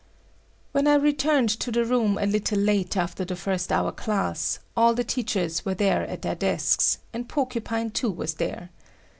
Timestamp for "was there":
8.09-8.71